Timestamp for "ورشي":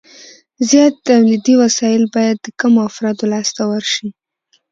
3.71-4.07